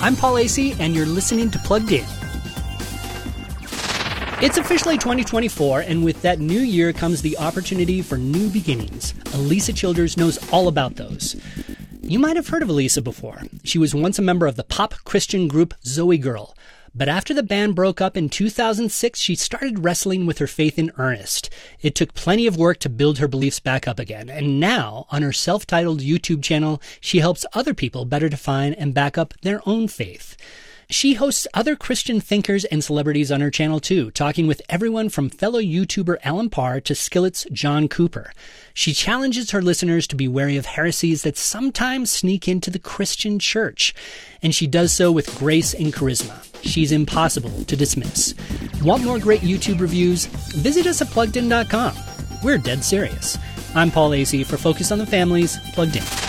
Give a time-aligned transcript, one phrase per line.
[0.00, 2.04] I'm Paul Asay, and you're listening to Plugged In.
[4.40, 9.12] It's officially 2024, and with that new year comes the opportunity for new beginnings.
[9.34, 11.34] Alisa Childers knows all about those.
[12.00, 13.42] You might have heard of Alisa before.
[13.64, 16.54] She was once a member of the pop Christian group ZOEgirl.
[16.94, 20.92] But after the band broke up in 2006, she started wrestling with her faith in
[20.98, 21.50] earnest.
[21.80, 24.28] It took plenty of work to build her beliefs back up again.
[24.28, 29.16] And now, on her self-titled YouTube channel, she helps other people better define and back
[29.16, 30.36] up their own faith.
[30.90, 35.28] She hosts other Christian thinkers and celebrities on her channel too, talking with everyone from
[35.28, 38.32] fellow YouTuber Allen Parr to Skillet's John Cooper.
[38.72, 43.38] She challenges her listeners to be wary of heresies that sometimes sneak into the Christian
[43.38, 43.94] church.
[44.42, 46.47] And she does so with grace and charisma.
[46.62, 48.34] She's impossible to dismiss.
[48.82, 50.26] Want more great YouTube reviews?
[50.56, 51.96] Visit us at pluggedin.com.
[52.42, 53.38] We're dead serious.
[53.74, 56.27] I'm Paul Asay for Focus on the Families, Plugged In.